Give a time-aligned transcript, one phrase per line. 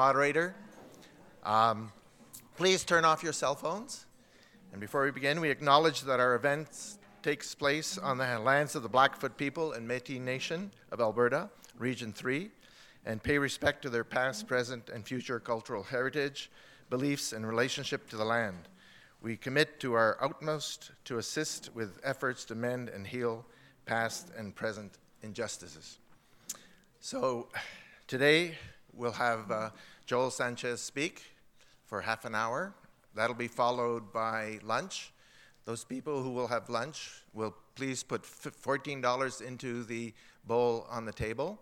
[0.00, 0.54] moderator.
[1.44, 1.92] Um,
[2.56, 4.06] please turn off your cell phones.
[4.72, 8.82] And before we begin, we acknowledge that our event takes place on the lands of
[8.82, 12.50] the Blackfoot people and Métis Nation of Alberta, Region 3,
[13.04, 16.50] and pay respect to their past, present, and future cultural heritage,
[16.88, 18.70] beliefs, and relationship to the land.
[19.20, 23.44] We commit to our utmost to assist with efforts to mend and heal
[23.84, 24.92] past and present
[25.22, 25.98] injustices.
[27.00, 27.48] So
[28.06, 28.54] today
[28.94, 29.70] we'll have uh,
[30.10, 31.22] Joel Sanchez speak
[31.86, 32.74] for half an hour.
[33.14, 35.12] That'll be followed by lunch.
[35.66, 40.12] Those people who will have lunch will please put $14 into the
[40.44, 41.60] bowl on the table.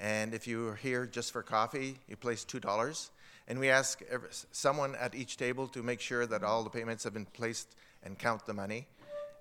[0.00, 3.10] And if you're here just for coffee, you place $2.
[3.46, 7.04] And we ask every, someone at each table to make sure that all the payments
[7.04, 8.86] have been placed and count the money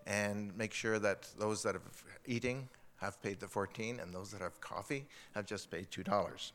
[0.06, 1.82] and make sure that those that are
[2.26, 2.68] eating
[2.98, 6.52] have paid the 14 and those that have coffee have just paid $2.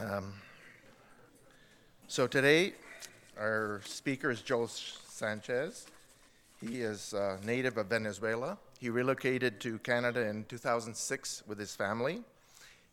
[0.00, 0.32] Um,
[2.08, 2.72] so today,
[3.38, 5.86] our speaker is Joel Sanchez.
[6.60, 8.58] He is a native of Venezuela.
[8.80, 12.22] He relocated to Canada in 2006 with his family.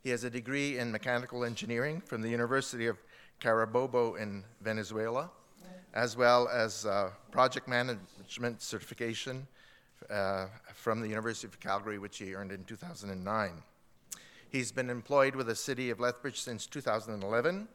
[0.04, 2.98] He has a degree in mechanical engineering from the University of
[3.40, 5.32] Carabobo in Venezuela,
[5.96, 9.48] as well as uh, project management certification
[10.12, 13.64] uh, from the University of Calgary, which he earned in 2009.
[14.52, 17.70] He's been employed with the city of Lethbridge since 2011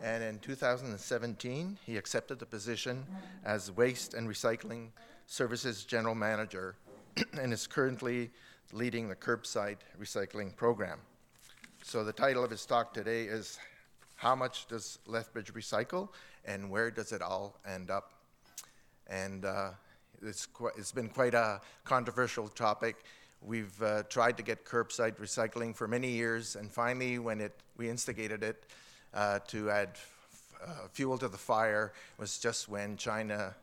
[0.00, 3.04] and in 2017, he accepted the position
[3.44, 4.90] as Waste and Recycling
[5.26, 6.76] Services General Manager
[7.40, 8.30] and is currently
[8.72, 11.00] leading the curbside recycling program.
[11.82, 13.58] So, the title of his talk today is
[14.14, 16.08] How Much Does Lethbridge Recycle
[16.44, 18.12] and Where Does It All End Up?
[19.08, 19.70] And uh,
[20.20, 23.04] it's, qu- it's been quite a controversial topic.
[23.44, 27.88] We've uh, tried to get curbside recycling for many years, and finally, when it, we
[27.88, 28.64] instigated it,
[29.14, 33.54] uh, to add f- uh, fuel to the fire was just when China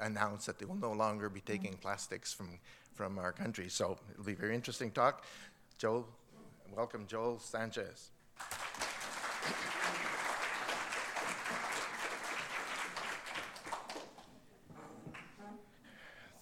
[0.00, 2.48] announced that they will no longer be taking plastics from,
[2.94, 3.68] from our country.
[3.68, 5.24] So it'll be a very interesting talk.
[5.78, 6.06] Joel,
[6.74, 8.10] welcome, Joel Sanchez.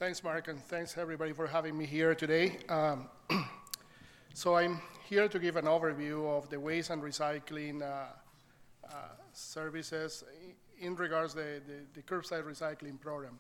[0.01, 2.59] Thanks, Mark, and thanks everybody for having me here today.
[2.69, 3.09] Um,
[4.35, 8.07] so I'm here to give an overview of the waste and recycling uh,
[8.91, 8.95] uh,
[9.33, 10.25] services
[10.81, 13.39] in regards to the, the, the curbside recycling program.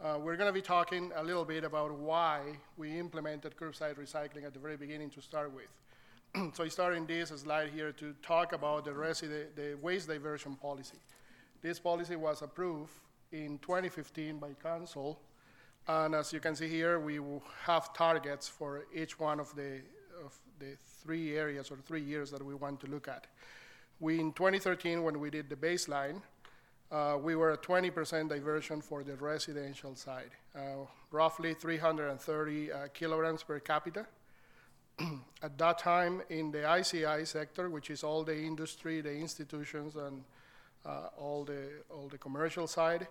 [0.00, 2.42] Uh, we're going to be talking a little bit about why
[2.76, 6.54] we implemented curbside recycling at the very beginning to start with.
[6.54, 10.54] so I start in this slide here to talk about the, resi- the waste diversion
[10.54, 10.98] policy.
[11.60, 12.92] This policy was approved
[13.32, 15.18] in 2015 by council,
[15.88, 17.20] and as you can see here, we
[17.64, 19.80] have targets for each one of the,
[20.24, 23.26] of the three areas or three years that we want to look at.
[23.98, 26.22] We, in 2013, when we did the baseline,
[26.90, 33.42] uh, we were at 20% diversion for the residential side, uh, roughly 330 uh, kilograms
[33.42, 34.06] per capita.
[35.42, 40.24] at that time, in the ICI sector, which is all the industry, the institutions, and
[40.84, 43.06] uh, all, the, all the commercial side,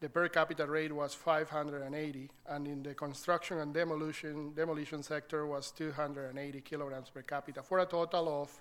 [0.00, 5.70] the per capita rate was 580, and in the construction and demolition, demolition sector was
[5.70, 8.60] 280 kilograms per capita, for a total of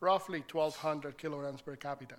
[0.00, 2.16] roughly 1,200 kilograms per capita.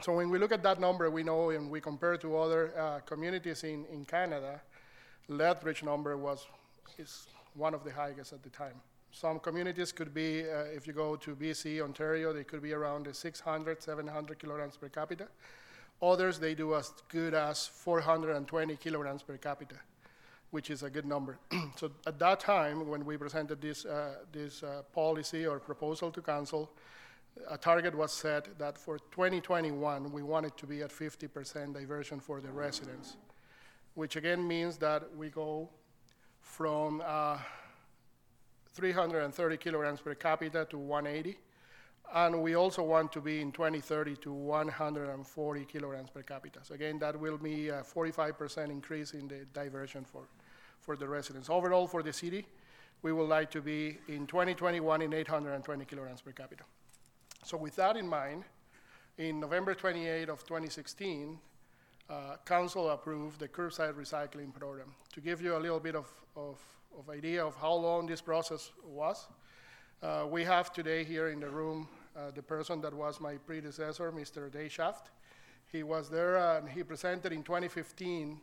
[0.00, 3.00] So when we look at that number, we know and we compare to other uh,
[3.00, 4.60] communities in, in Canada,
[5.28, 6.46] Lethbridge number was
[6.98, 8.74] is one of the highest at the time.
[9.12, 13.06] Some communities could be, uh, if you go to BC, Ontario, they could be around
[13.06, 15.28] the 600, 700 kilograms per capita.
[16.02, 19.76] Others, they do as good as 420 kilograms per capita
[20.52, 21.38] which is a good number.
[21.76, 26.20] so at that time, when we presented this, uh, this uh, policy or proposal to
[26.20, 26.70] council,
[27.48, 32.42] a target was set that for 2021, we wanted to be at 50% diversion for
[32.42, 33.16] the residents,
[33.94, 35.70] which again means that we go
[36.42, 37.38] from uh,
[38.74, 41.38] 330 kilograms per capita to 180.
[42.14, 46.60] And we also want to be in 2030 to 140 kilograms per capita.
[46.62, 50.22] So again, that will be a 45% increase in the diversion for,
[50.80, 51.48] for the residents.
[51.48, 52.46] Overall, for the city,
[53.02, 56.64] we would like to be in 2021 in 820 kilograms per capita.
[57.44, 58.44] So with that in mind,
[59.18, 61.38] in November 28 of 2016,
[62.08, 64.94] uh, Council approved the curbside recycling program.
[65.14, 66.58] To give you a little bit of, of,
[66.98, 69.26] of idea of how long this process was,
[70.02, 74.12] uh, we have today here in the room uh, the person that was my predecessor,
[74.12, 74.50] Mr.
[74.50, 75.10] Deshaft.
[75.70, 78.40] He was there and he presented in 2015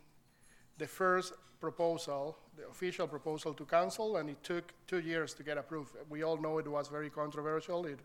[0.78, 5.58] the first proposal, the official proposal to council, and it took two years to get
[5.58, 5.94] approved.
[6.08, 7.86] We all know it was very controversial.
[7.86, 8.00] It,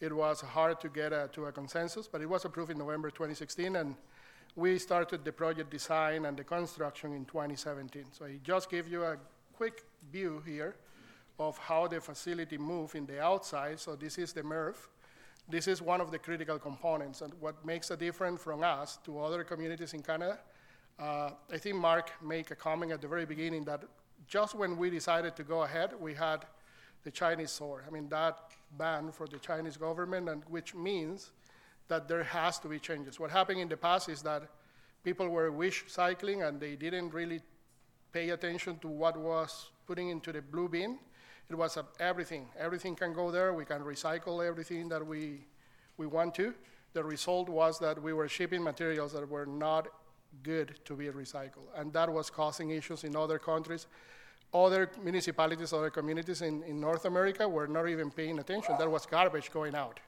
[0.00, 3.10] It was hard to get uh, to a consensus, but it was approved in November
[3.10, 3.94] 2016, and
[4.56, 8.04] we started the project design and the construction in 2017.
[8.12, 9.16] So I just give you a
[9.56, 10.74] quick view here
[11.38, 13.80] of how the facility moved in the outside.
[13.80, 14.76] So this is the MRF.
[15.48, 19.20] This is one of the critical components, and what makes a difference from us to
[19.20, 20.38] other communities in Canada.
[20.98, 23.82] Uh, I think Mark made a comment at the very beginning that
[24.26, 26.46] just when we decided to go ahead, we had
[27.02, 27.84] the Chinese sword.
[27.86, 28.38] I mean, that
[28.78, 31.32] ban for the Chinese government, and which means
[31.88, 33.20] that there has to be changes.
[33.20, 34.48] What happened in the past is that
[35.02, 37.40] people were wish cycling and they didn't really
[38.12, 40.98] pay attention to what was putting into the blue bin.
[41.50, 42.46] It was everything.
[42.58, 43.52] Everything can go there.
[43.52, 45.40] We can recycle everything that we,
[45.96, 46.54] we want to.
[46.94, 49.88] The result was that we were shipping materials that were not
[50.42, 51.68] good to be recycled.
[51.76, 53.86] And that was causing issues in other countries.
[54.52, 58.76] Other municipalities, other communities in, in North America were not even paying attention.
[58.78, 60.00] There was garbage going out.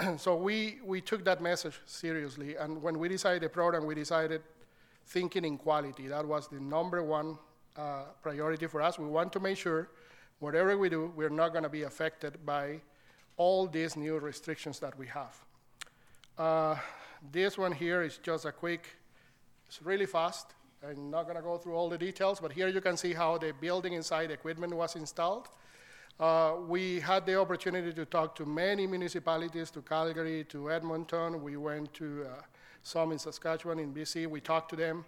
[0.18, 2.56] so we, we took that message seriously.
[2.56, 4.42] And when we decided the program, we decided
[5.06, 6.08] thinking in quality.
[6.08, 7.38] That was the number one
[7.76, 8.98] uh, priority for us.
[8.98, 9.88] We want to make sure
[10.40, 12.80] whatever we do, we're not going to be affected by
[13.36, 15.36] all these new restrictions that we have.
[16.36, 16.76] Uh,
[17.30, 18.86] this one here is just a quick,
[19.68, 20.54] it's really fast.
[20.86, 23.36] I'm not going to go through all the details, but here you can see how
[23.36, 25.48] the building inside equipment was installed.
[26.18, 31.42] Uh, we had the opportunity to talk to many municipalities, to Calgary, to Edmonton.
[31.42, 32.42] We went to uh,
[32.82, 34.26] some in Saskatchewan, in BC.
[34.26, 35.04] We talked to them,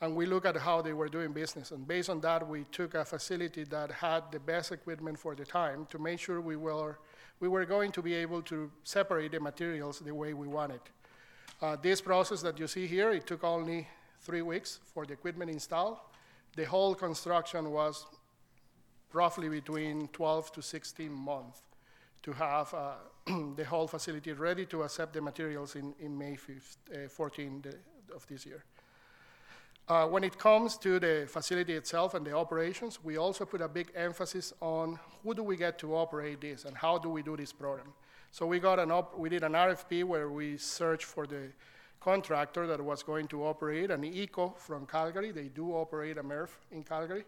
[0.00, 1.72] and we look at how they were doing business.
[1.72, 5.44] And based on that, we took a facility that had the best equipment for the
[5.44, 6.98] time to make sure we were,
[7.38, 10.80] we were going to be able to separate the materials the way we wanted.
[11.60, 13.86] Uh, this process that you see here, it took only
[14.22, 16.10] three weeks for the equipment install.
[16.56, 18.06] The whole construction was
[19.12, 21.60] roughly between 12 to 16 months
[22.22, 22.94] to have uh,
[23.56, 27.64] the whole facility ready to accept the materials in, in May 5th, uh, 14
[28.14, 28.64] of this year.
[29.90, 33.66] Uh, when it comes to the facility itself and the operations, we also put a
[33.66, 37.36] big emphasis on who do we get to operate this and how do we do
[37.36, 37.92] this program.
[38.30, 41.48] So we got an op- we did an RFP where we searched for the
[41.98, 45.32] contractor that was going to operate, an ECO from Calgary.
[45.32, 47.24] They do operate a MRF in Calgary.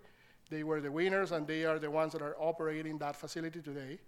[0.48, 3.98] They were the winners, and they are the ones that are operating that facility today.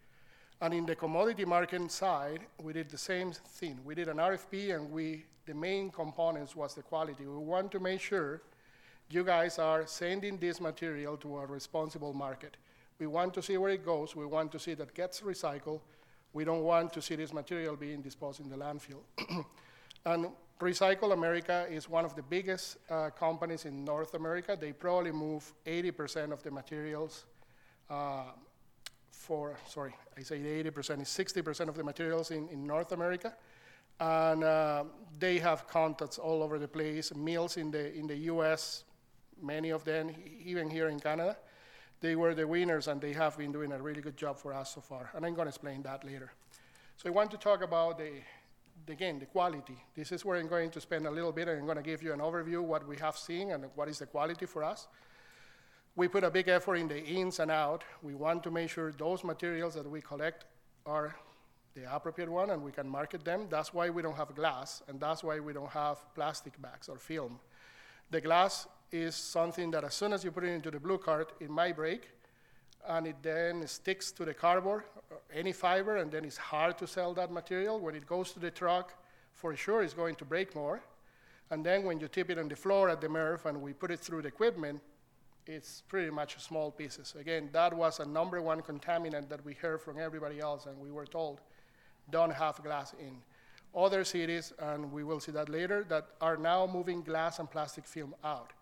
[0.61, 3.81] And in the commodity market side, we did the same thing.
[3.85, 7.27] We did an RFP, and we the main components was the quality.
[7.27, 8.41] We want to make sure
[9.11, 12.57] you guys are sending this material to a responsible market.
[12.99, 14.17] We want to see where it goes.
[14.17, 15.81] We want to see that gets recycled.
[16.33, 19.03] We don't want to see this material being disposed in the landfill.
[20.07, 20.29] and
[20.61, 24.57] Recycle America is one of the biggest uh, companies in North America.
[24.59, 27.25] They probably move 80% of the materials
[27.91, 28.27] uh,
[29.25, 33.35] for, sorry, I say 80%, it's 60% of the materials in, in North America.
[33.99, 34.85] And uh,
[35.19, 38.85] they have contacts all over the place, mills in the, in the US,
[39.41, 40.11] many of them,
[40.45, 41.37] even here in Canada.
[42.01, 44.75] They were the winners and they have been doing a really good job for us
[44.75, 45.11] so far.
[45.15, 46.33] And I'm going to explain that later.
[46.97, 48.11] So I want to talk about the
[48.89, 49.77] again, the quality.
[49.95, 52.03] This is where I'm going to spend a little bit, and I'm going to give
[52.03, 54.89] you an overview what we have seen and what is the quality for us.
[55.97, 57.85] We put a big effort in the ins and out.
[58.03, 60.45] We want to make sure those materials that we collect
[60.85, 61.15] are
[61.75, 63.47] the appropriate one and we can market them.
[63.49, 66.99] That's why we don't have glass, and that's why we don't have plastic bags or
[66.99, 67.39] film.
[68.11, 71.29] The glass is something that as soon as you put it into the blue card,
[71.41, 72.09] it might break,
[72.89, 76.87] and it then sticks to the cardboard uh, any fiber, and then it's hard to
[76.87, 77.79] sell that material.
[77.79, 78.95] When it goes to the truck,
[79.33, 80.83] for sure it's going to break more.
[81.51, 83.91] And then when you tip it on the floor at the MRF and we put
[83.91, 84.81] it through the equipment,
[85.47, 87.15] it's pretty much small pieces.
[87.19, 90.91] Again, that was a number one contaminant that we heard from everybody else, and we
[90.91, 91.41] were told
[92.11, 93.17] don't have glass in.
[93.75, 97.87] Other cities, and we will see that later, that are now moving glass and plastic
[97.87, 98.53] film out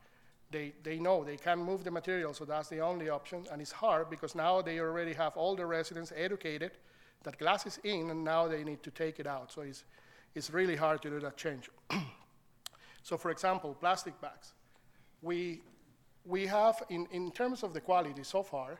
[0.52, 3.44] they, they know they can move the material, so that's the only option.
[3.50, 6.72] And it's hard because now they already have all the residents educated
[7.24, 9.50] that glass is in, and now they need to take it out.
[9.50, 9.84] So it's,
[10.34, 11.70] it's really hard to do that change.
[13.02, 14.52] so, for example, plastic bags.
[15.22, 15.62] We,
[16.24, 18.78] we have, in, in terms of the quality so far,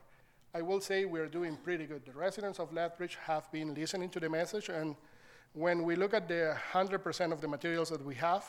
[0.55, 2.05] I will say we're doing pretty good.
[2.05, 4.97] The residents of Lethbridge have been listening to the message, and
[5.55, 8.45] when we look at the 100% of the materials that we have,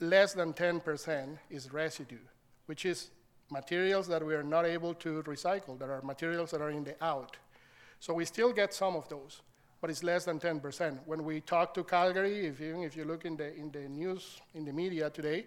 [0.00, 2.18] less than 10% is residue,
[2.66, 3.10] which is
[3.50, 7.02] materials that we are not able to recycle, that are materials that are in the
[7.04, 7.36] out.
[8.00, 9.42] So we still get some of those,
[9.80, 10.98] but it's less than 10%.
[11.06, 14.40] When we talk to Calgary, if you, if you look in the, in the news,
[14.54, 15.46] in the media today,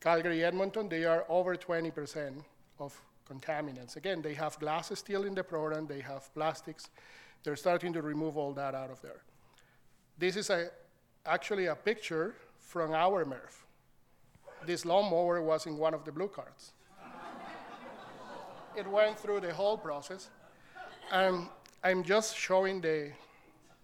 [0.00, 2.42] Calgary, Edmonton, they are over 20%
[2.78, 3.96] of contaminants.
[3.96, 6.90] Again, they have glass still in the program, they have plastics.
[7.42, 9.22] They're starting to remove all that out of there.
[10.18, 10.70] This is a,
[11.24, 13.64] actually a picture from our MRF.
[14.64, 16.72] This lawnmower was in one of the blue cards.
[18.76, 20.28] it went through the whole process.
[21.12, 21.48] And
[21.84, 23.12] I'm just showing the,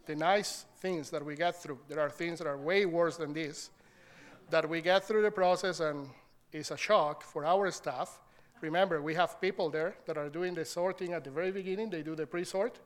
[0.06, 1.78] the nice things that we get through.
[1.88, 3.70] There are things that are way worse than this
[4.52, 6.08] that we get through the process and
[6.52, 8.20] it's a shock for our staff.
[8.60, 12.02] Remember, we have people there that are doing the sorting at the very beginning, they
[12.02, 12.78] do the pre sort.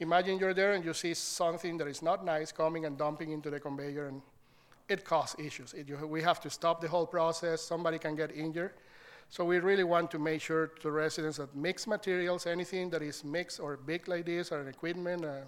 [0.00, 3.48] Imagine you're there and you see something that is not nice coming and dumping into
[3.50, 4.20] the conveyor, and
[4.86, 5.72] it causes issues.
[5.72, 8.74] It, you, we have to stop the whole process, somebody can get injured.
[9.30, 13.24] So we really want to make sure to residents that mixed materials, anything that is
[13.24, 15.40] mixed or big like this, or an equipment, uh,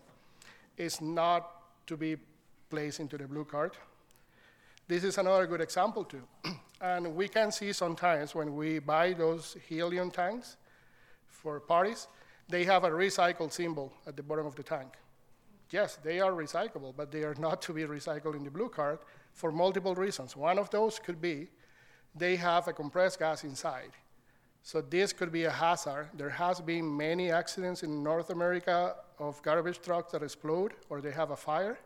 [0.78, 2.16] is not to be
[2.70, 3.72] placed into the blue card.
[4.90, 6.24] This is another good example too.
[6.80, 10.56] and we can see sometimes when we buy those helium tanks
[11.28, 12.08] for parties,
[12.48, 14.94] they have a recycled symbol at the bottom of the tank.
[15.70, 18.98] Yes, they are recyclable, but they are not to be recycled in the blue card
[19.32, 20.36] for multiple reasons.
[20.36, 21.46] One of those could be
[22.16, 23.92] they have a compressed gas inside.
[24.64, 26.08] So this could be a hazard.
[26.14, 31.12] There has been many accidents in North America of garbage trucks that explode or they
[31.12, 31.78] have a fire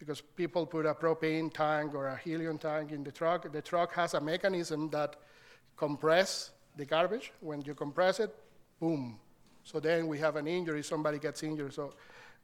[0.00, 3.52] because people put a propane tank or a helium tank in the truck.
[3.52, 5.16] The truck has a mechanism that
[5.76, 7.32] compress the garbage.
[7.40, 8.34] When you compress it,
[8.80, 9.18] boom.
[9.62, 11.74] So then we have an injury, somebody gets injured.
[11.74, 11.92] So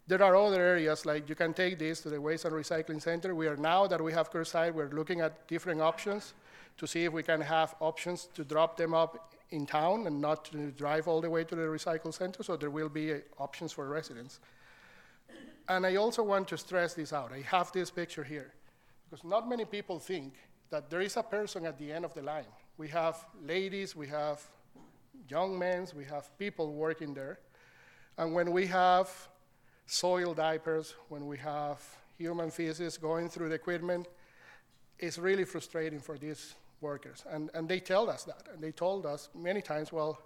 [0.06, 3.34] there are other areas like you can take this to the Waste and Recycling Center.
[3.34, 6.34] We are now that we have curbside, we're looking at different options
[6.76, 10.44] to see if we can have options to drop them up in town and not
[10.44, 12.42] to drive all the way to the recycle center.
[12.42, 14.40] So there will be options for residents.
[15.68, 17.32] And I also want to stress this out.
[17.32, 18.52] I have this picture here
[19.10, 20.34] because not many people think
[20.70, 22.46] that there is a person at the end of the line.
[22.78, 24.40] We have ladies, we have
[25.28, 27.38] young men, we have people working there.
[28.18, 29.10] And when we have
[29.86, 31.82] soil diapers, when we have
[32.18, 34.08] human feces going through the equipment,
[34.98, 37.24] it's really frustrating for these workers.
[37.30, 38.48] And, and they tell us that.
[38.52, 40.18] And they told us many times, well,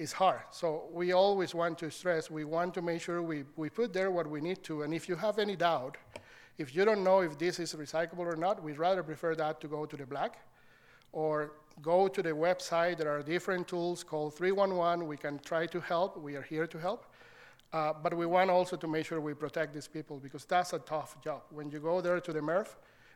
[0.00, 0.40] is hard.
[0.50, 4.10] So we always want to stress, we want to make sure we, we put there
[4.10, 4.82] what we need to.
[4.82, 5.98] And if you have any doubt,
[6.56, 9.68] if you don't know if this is recyclable or not, we'd rather prefer that to
[9.68, 10.38] go to the black
[11.12, 11.52] or
[11.82, 12.96] go to the website.
[12.96, 15.06] There are different tools called 311.
[15.06, 16.16] We can try to help.
[16.16, 17.04] We are here to help.
[17.70, 20.78] Uh, but we want also to make sure we protect these people because that's a
[20.78, 21.42] tough job.
[21.50, 22.68] When you go there to the MRF,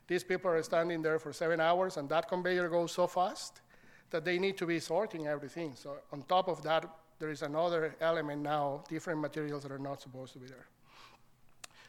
[0.07, 3.63] these people are standing there for seven hours and that conveyor goes so fast
[4.15, 5.73] that they need to be sorting everything.
[5.75, 10.01] So on top of that, there is another element now, different materials that are not
[10.01, 10.69] supposed to be there.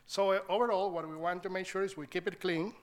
[0.08, 2.74] So uh, overall, what we want to make sure is we keep it clean,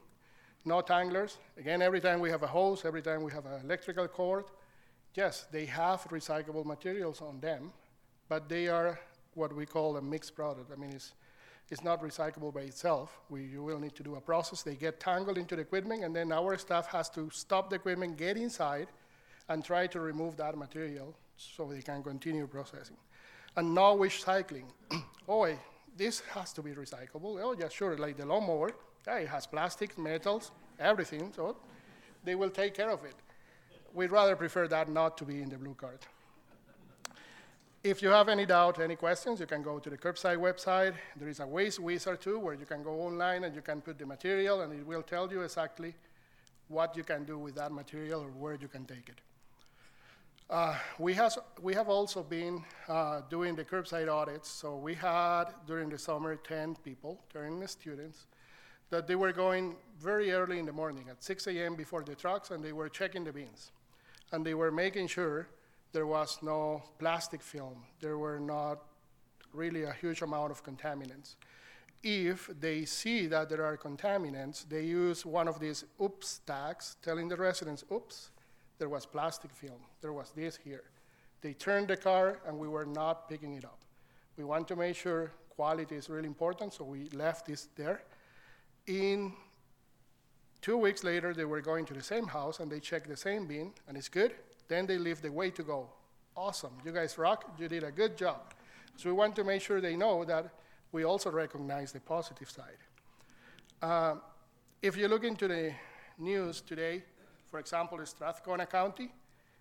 [0.64, 1.38] no tanglers.
[1.58, 4.44] Again, every time we have a hose, every time we have an electrical cord,
[5.16, 7.72] yes, they have recyclable materials on them,
[8.28, 9.00] but they are
[9.34, 10.70] what we call a mixed product.
[10.72, 11.14] I mean, it's,
[11.68, 13.18] it's not recyclable by itself.
[13.28, 14.62] We, you will need to do a process.
[14.62, 18.16] They get tangled into the equipment, and then our staff has to stop the equipment,
[18.16, 18.86] get inside,
[19.48, 22.96] and try to remove that material so they can continue processing.
[23.56, 24.66] And now wish cycling.
[25.28, 25.48] oh,
[25.96, 27.40] this has to be recyclable.
[27.42, 28.72] Oh, yeah, sure, like the lawnmower.
[29.06, 31.56] Yeah, it has plastics, metals, everything, so
[32.24, 33.14] they will take care of it.
[33.92, 35.98] We'd rather prefer that not to be in the blue card.
[37.84, 40.94] If you have any doubt, any questions, you can go to the curbside website.
[41.16, 43.98] There is a waste wizard too, where you can go online and you can put
[43.98, 45.94] the material, and it will tell you exactly
[46.68, 49.20] what you can do with that material or where you can take it.
[50.50, 54.48] Uh, we, has, we have also been uh, doing the curbside audits.
[54.48, 58.26] So we had during the summer 10 people, 10 students,
[58.90, 61.74] that they were going very early in the morning at 6 a.m.
[61.74, 63.72] before the trucks and they were checking the bins.
[64.32, 65.48] And they were making sure
[65.92, 68.78] there was no plastic film, there were not
[69.52, 71.36] really a huge amount of contaminants.
[72.02, 77.28] If they see that there are contaminants, they use one of these oops tags telling
[77.28, 78.30] the residents, oops,
[78.82, 80.82] there was plastic film, there was this here.
[81.40, 83.78] They turned the car and we were not picking it up.
[84.36, 88.02] We want to make sure quality is really important, so we left this there.
[88.88, 89.34] In
[90.60, 93.46] two weeks later, they were going to the same house and they checked the same
[93.46, 94.34] bin, and it's good.
[94.66, 95.88] Then they leave the way to go.
[96.36, 98.52] Awesome, you guys rock, you did a good job.
[98.96, 100.52] So we want to make sure they know that
[100.90, 102.80] we also recognize the positive side.
[103.80, 104.16] Uh,
[104.82, 105.72] if you look into the
[106.18, 107.04] news today,
[107.52, 109.12] for example, in Strathcona County,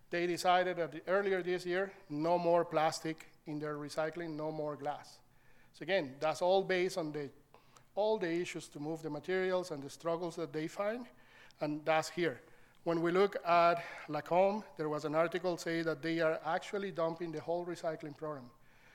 [0.10, 5.19] they decided that earlier this year, no more plastic in their recycling, no more glass.
[5.74, 7.29] So again, that's all based on the,
[7.93, 11.05] all the issues to move the materials and the struggles that they find,
[11.60, 12.39] and that's here.
[12.86, 17.33] When we look at Lacombe, there was an article saying that they are actually dumping
[17.33, 18.50] the whole recycling program.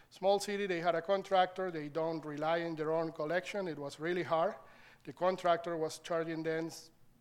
[0.09, 4.01] Small city, they had a contractor, they don't rely on their own collection, it was
[4.01, 4.55] really hard.
[5.05, 6.71] The contractor was charging them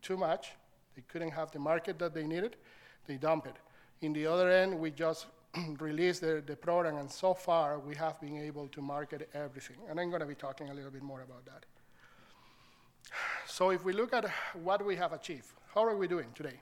[0.00, 0.52] too much.
[0.96, 2.56] They couldn't have the market that they needed.
[3.06, 3.56] They dump it.
[4.00, 5.26] In the other end, we just
[5.78, 9.76] released the, the program, and so far we have been able to market everything.
[9.88, 11.66] And I'm going to be talking a little bit more about that.
[13.46, 16.60] So if we look at what we have achieved, how are we doing today?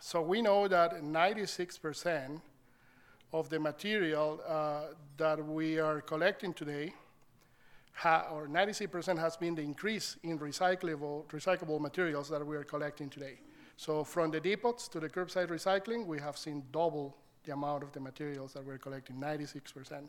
[0.00, 2.40] So we know that 96%
[3.32, 6.92] of the material uh, that we are collecting today,
[7.96, 13.08] ha- or 96% has been the increase in recyclable, recyclable materials that we are collecting
[13.08, 13.40] today.
[13.76, 17.92] So from the depots to the curbside recycling, we have seen double the amount of
[17.92, 20.08] the materials that we're collecting, 96%.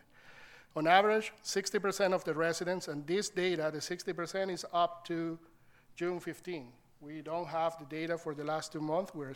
[0.76, 5.40] On average, 60% of the residents, and this data, the 60% is up to
[5.96, 6.68] June 15.
[7.00, 9.14] We don't have the data for the last two months.
[9.14, 9.34] We're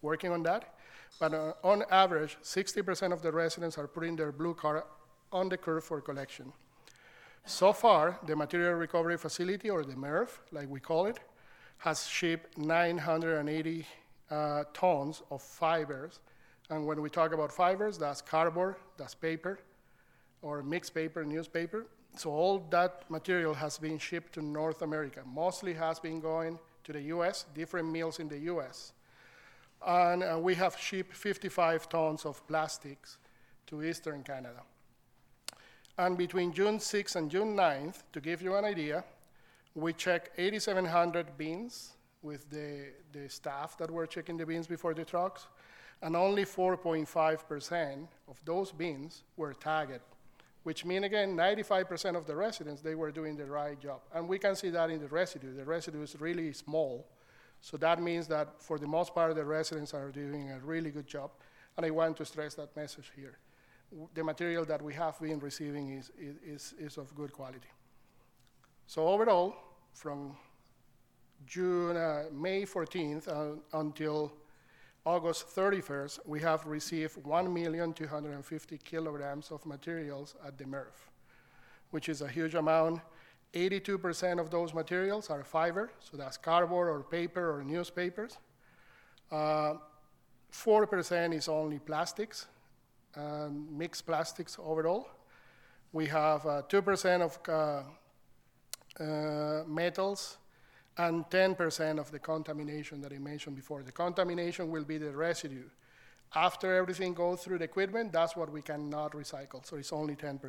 [0.00, 0.74] working on that.
[1.20, 4.82] But uh, on average, 60% of the residents are putting their blue card
[5.30, 6.52] on the curb for collection.
[7.44, 11.18] So far, the Material Recovery Facility, or the MRF, like we call it,
[11.78, 13.86] has shipped 980
[14.30, 16.20] uh, tons of fibers.
[16.70, 19.58] And when we talk about fibers, that's cardboard, that's paper,
[20.40, 21.86] or mixed paper, newspaper.
[22.16, 25.22] So all that material has been shipped to North America.
[25.26, 28.92] Mostly has been going to the US, different mills in the US.
[29.84, 33.18] And uh, we have shipped 55 tons of plastics
[33.66, 34.62] to Eastern Canada.
[35.98, 39.04] And between June 6th and June 9th, to give you an idea,
[39.74, 45.04] we checked 8,700 bins with the, the staff that were checking the bins before the
[45.04, 45.48] trucks,
[46.00, 50.00] and only 4.5% of those bins were tagged,
[50.62, 54.00] which mean again, 95% of the residents, they were doing the right job.
[54.14, 55.54] And we can see that in the residue.
[55.54, 57.06] The residue is really small,
[57.60, 61.06] so that means that for the most part, the residents are doing a really good
[61.06, 61.32] job,
[61.76, 63.38] and I want to stress that message here.
[64.14, 67.68] The material that we have been receiving is, is, is of good quality.
[68.86, 69.54] So overall,
[69.92, 70.36] from
[71.46, 74.32] June, uh, May 14th uh, until
[75.04, 81.08] August 31st, we have received 1,250 kilograms of materials at the MRF,
[81.90, 83.00] which is a huge amount.
[83.52, 88.38] 82% of those materials are fiber, so that's cardboard or paper or newspapers.
[89.30, 89.74] Uh,
[90.52, 92.46] 4% is only plastics,
[93.16, 95.08] um, mixed plastics overall.
[95.92, 97.82] We have uh, 2% of uh,
[99.02, 100.38] uh, metals,
[100.98, 103.82] and 10% of the contamination that I mentioned before.
[103.82, 105.68] The contamination will be the residue.
[106.34, 110.40] After everything goes through the equipment, that's what we cannot recycle, so it's only 10%.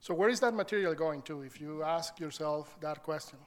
[0.00, 3.38] So where is that material going to, if you ask yourself that question?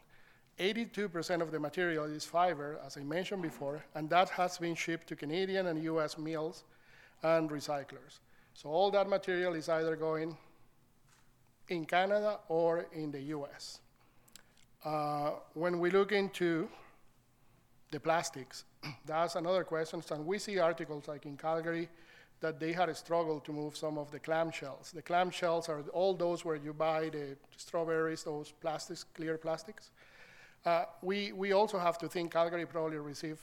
[0.60, 5.08] 82% of the material is fiber, as I mentioned before, and that has been shipped
[5.08, 6.64] to Canadian and US mills
[7.24, 8.20] and recyclers.
[8.54, 10.38] So all that material is either going
[11.70, 13.80] in Canada or in the US.
[14.84, 16.70] Uh, when we look into
[17.92, 18.64] the plastics,
[19.06, 20.02] that's another question.
[20.12, 21.90] And we see articles like in Calgary
[22.42, 24.92] that they had a struggle to move some of the clamshells.
[24.92, 29.92] The clamshells are all those where you buy the strawberries, those plastics, clear plastics.
[30.66, 33.42] Uh, we, we also have to think Calgary probably received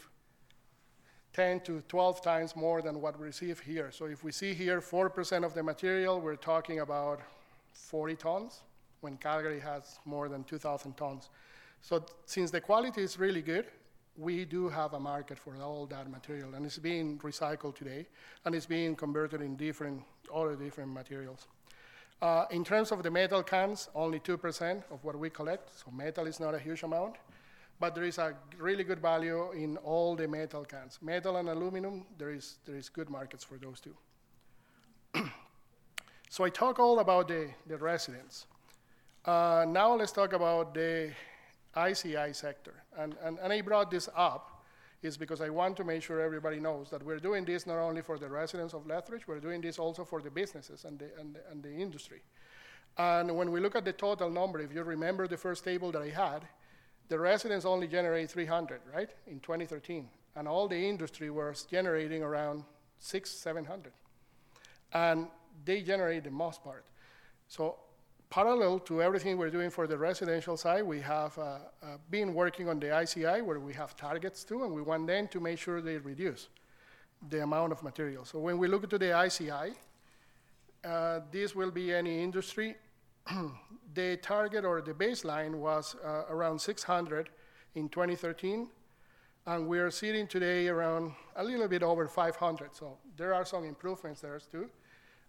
[1.36, 3.90] 10 to 12 times more than what we receive here.
[3.92, 7.20] So if we see here 4% of the material, we're talking about
[7.74, 8.60] 40 tons,
[9.02, 11.28] when Calgary has more than 2,000 tons.
[11.82, 13.66] So since the quality is really good,
[14.16, 18.06] we do have a market for all that material, and it's being recycled today,
[18.46, 20.02] and it's being converted in different,
[20.34, 21.48] other different materials.
[22.22, 26.26] Uh, in terms of the metal cans, only 2% of what we collect, so metal
[26.26, 27.16] is not a huge amount,
[27.78, 30.98] but there is a really good value in all the metal cans.
[31.02, 33.94] Metal and aluminum, there is, there is good markets for those two.
[36.30, 38.46] so I talk all about the, the residents.
[39.24, 41.12] Uh, now let's talk about the
[41.76, 42.74] ICI sector.
[42.96, 44.64] And, and, and I brought this up
[45.02, 48.00] is because I want to make sure everybody knows that we're doing this not only
[48.00, 51.38] for the residents of Lethbridge, we're doing this also for the businesses and the, and,
[51.50, 52.22] and the industry.
[52.96, 56.00] And when we look at the total number, if you remember the first table that
[56.00, 56.46] I had,
[57.08, 60.08] the residents only generate 300, right, in 2013.
[60.34, 62.64] And all the industry was generating around
[62.98, 63.92] six, 700.
[64.92, 65.28] And
[65.64, 66.84] they generate the most part.
[67.48, 67.76] So
[68.30, 71.58] parallel to everything we're doing for the residential side, we have uh, uh,
[72.10, 75.40] been working on the ICI where we have targets too, and we want them to
[75.40, 76.48] make sure they reduce
[77.30, 78.24] the amount of material.
[78.24, 79.74] So when we look to the ICI,
[80.84, 82.76] uh, this will be any industry.
[83.94, 87.30] the target or the baseline was uh, around 600
[87.74, 88.68] in 2013,
[89.46, 92.74] and we are sitting today around a little bit over 500.
[92.74, 94.68] So there are some improvements there too.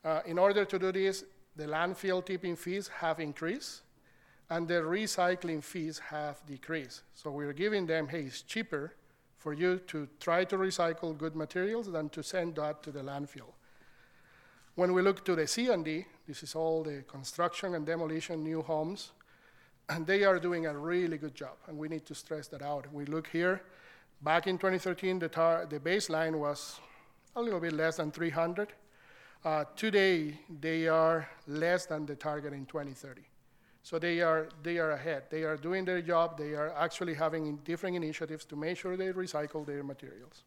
[0.03, 1.23] Uh, in order to do this,
[1.55, 3.81] the landfill tipping fees have increased,
[4.49, 7.03] and the recycling fees have decreased.
[7.13, 8.93] So we're giving them, hey, it's cheaper
[9.37, 13.56] for you to try to recycle good materials than to send that to the landfill.
[14.77, 19.11] When we look to the C&D, this is all the construction and demolition new homes,
[19.89, 22.85] and they are doing a really good job, and we need to stress that out.
[22.93, 23.63] We look here,
[24.21, 26.79] back in 2013, the, tar- the baseline was
[27.35, 28.73] a little bit less than 300.
[29.43, 33.21] Uh, today, they are less than the target in 2030.
[33.81, 35.23] So they are, they are ahead.
[35.31, 36.37] They are doing their job.
[36.37, 40.43] They are actually having different initiatives to make sure they recycle their materials.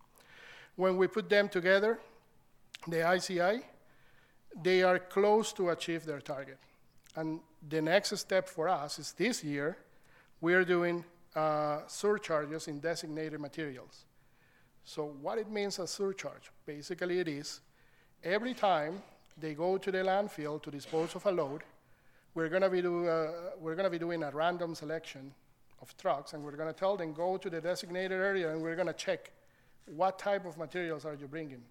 [0.77, 1.99] When we put them together,
[2.87, 3.65] the ICI,
[4.63, 6.59] they are close to achieve their target.
[7.17, 9.77] And the next step for us is this year,
[10.41, 14.05] we are doing uh, surcharges in designated materials.
[14.85, 17.61] So what it means a surcharge, basically it is
[18.25, 19.03] every time
[19.39, 21.63] they go to the landfill to dispose of a load,
[22.35, 25.33] we're going to be, do, uh, we're to be doing a random selection
[25.83, 28.77] of trucks, and we're going to tell them go to the designated area, and we're
[28.77, 29.33] going to check
[29.87, 31.63] what type of materials are you bringing.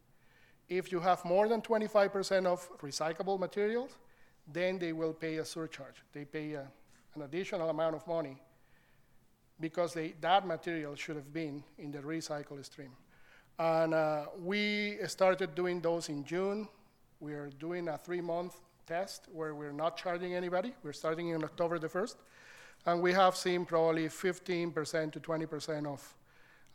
[0.70, 3.98] If you have more than 25% of recyclable materials,
[4.52, 6.04] then they will pay a surcharge.
[6.14, 6.68] They pay a,
[7.16, 8.38] an additional amount of money
[9.60, 12.92] because they, that material should have been in the recycle stream.
[13.58, 16.68] And uh, we started doing those in June.
[17.20, 20.74] We are doing a three month test where we're not charging anybody.
[20.84, 22.16] We're starting in October the 1st.
[22.86, 26.16] And we have seen probably 15% to 20% of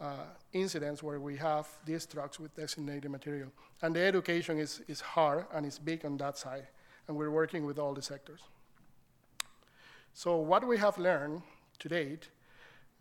[0.01, 3.51] uh, incidents where we have these trucks with designated material.
[3.83, 6.67] And the education is, is hard and it's big on that side.
[7.09, 8.41] And we're working with all the sectors.
[10.15, 11.43] So, what we have learned
[11.81, 12.29] to date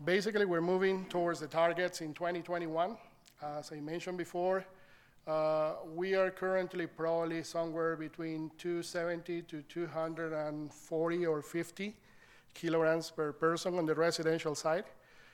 [0.04, 2.98] basically, we're moving towards the targets in 2021.
[3.42, 4.66] As I mentioned before,
[5.26, 11.96] uh, we are currently probably somewhere between 270 to 240 or 50
[12.54, 14.86] kilograms per person on the residential side.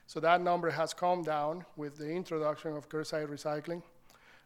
[0.09, 3.83] So that number has come down with the introduction of curbside recycling.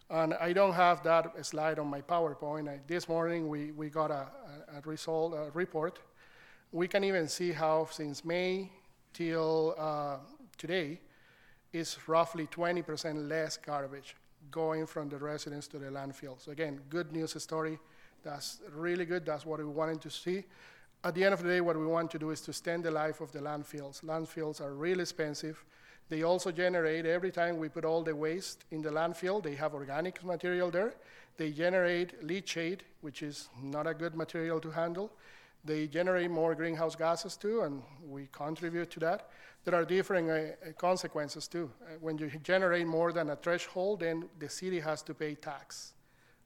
[0.10, 2.82] And I don't have that slide on my PowerPoint.
[2.86, 4.28] This morning we, we got a
[4.84, 6.00] result a report.
[6.74, 8.74] We can even see how since May
[9.14, 10.18] till uh,
[10.58, 11.00] today
[11.72, 14.18] is roughly 20% less garbage
[14.52, 16.42] going from the residents to the landfill.
[16.42, 17.80] So again, good news story.
[18.22, 19.26] That's really good.
[19.26, 20.44] That's what we wanted to see.
[21.06, 22.92] At the end of the day, what we want to do is to extend the
[22.92, 24.02] life of the landfills.
[24.06, 25.62] Landfills are really expensive.
[26.08, 29.74] They also generate, every time we put all the waste in the landfill, they have
[29.74, 30.94] organic material there.
[31.36, 35.12] They generate leachate, which is not a good material to handle.
[35.66, 39.30] They generate more greenhouse gases too, and we contribute to that.
[39.66, 41.70] There are different uh, consequences too.
[41.82, 45.94] Uh, when you generate more than a threshold, then the city has to pay tax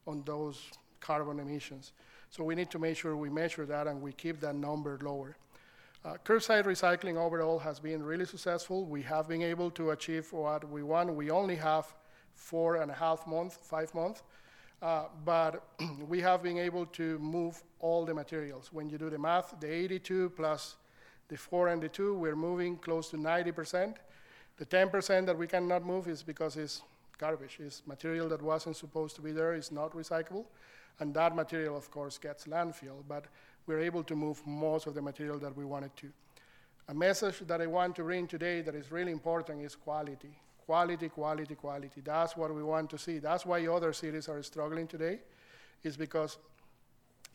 [0.08, 1.94] on those carbon emissions.
[2.30, 5.38] So we need to make sure we measure that and we keep that number lower.
[6.06, 8.86] Uh, curbside recycling overall has been really successful.
[8.86, 11.14] We have been able to achieve what we want.
[11.14, 11.94] We only have
[12.36, 14.24] four and a half months, five months,
[14.82, 15.64] uh, but
[16.08, 18.70] we have been able to move all the materials.
[18.72, 20.78] When you do the math, the 82 plus
[21.30, 23.96] the 4 and the 2, we're moving close to 90%.
[24.58, 26.82] The 10% that we cannot move is because it's
[27.18, 27.58] garbage.
[27.60, 30.46] It's material that wasn't supposed to be there, it's not recyclable.
[31.00, 33.26] And that material, of course, gets landfill, but
[33.68, 36.08] we're able to move most of the material that we wanted to.
[36.90, 40.40] A message that I want to bring today that is really important is quality.
[40.66, 42.02] Quality, quality, quality.
[42.04, 43.20] That's what we want to see.
[43.20, 45.20] That's why other cities are struggling today,
[45.84, 46.38] is because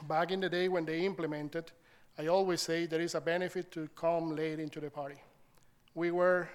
[0.08, 1.70] back in the day when they implemented,
[2.18, 5.22] I always say there is a benefit to come late into the party.
[5.94, 6.48] We were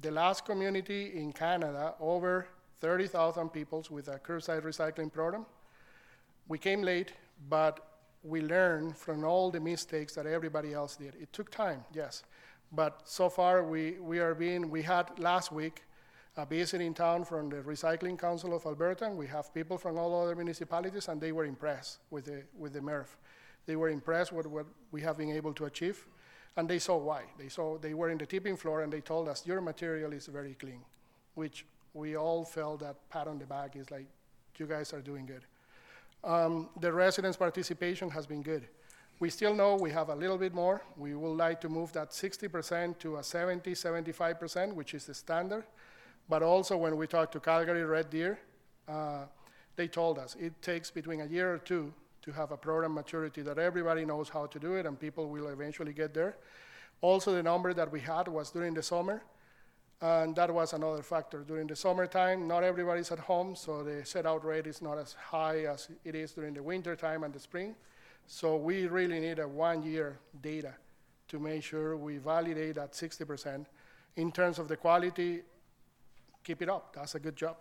[0.00, 2.46] the last community in Canada, over
[2.80, 5.46] 30,000 people with a curbside recycling program.
[6.48, 7.12] We came late,
[7.48, 7.80] but
[8.22, 11.14] we learned from all the mistakes that everybody else did.
[11.20, 12.22] It took time, yes,
[12.72, 15.82] but so far we, we are being, we had last week
[16.36, 19.98] a visit in town from the Recycling Council of Alberta, and we have people from
[19.98, 23.16] all other municipalities, and they were impressed with the, with the MRF.
[23.66, 26.06] They were impressed with what we have been able to achieve,
[26.56, 27.24] and they saw why.
[27.38, 30.26] They saw they were in the tipping floor, and they told us, your material is
[30.26, 30.80] very clean,
[31.34, 34.06] which we all felt that pat on the back is like,
[34.56, 35.44] you guys are doing good.
[36.24, 38.68] Um, the residents' participation has been good.
[39.18, 40.82] We still know we have a little bit more.
[40.96, 45.64] We would like to move that 60% to a 70, 75%, which is the standard.
[46.28, 48.38] But also, when we talked to Calgary Red Deer,
[48.88, 49.26] uh,
[49.76, 53.42] they told us it takes between a year or two to have a program maturity
[53.42, 56.36] that everybody knows how to do it and people will eventually get there.
[57.00, 59.22] Also, the number that we had was during the summer,
[60.02, 61.44] and that was another factor.
[61.46, 65.12] During the summertime, not everybody's at home, so the set out rate is not as
[65.12, 67.76] high as it is during the winter time and the spring.
[68.26, 70.74] So we really need a one year data
[71.28, 73.64] to make sure we validate that 60%.
[74.16, 75.42] In terms of the quality,
[76.42, 76.94] keep it up.
[76.94, 77.56] That's a good job.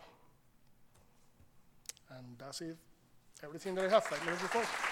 [2.10, 2.76] And that's it.
[3.44, 4.91] Everything that I have, five minutes before.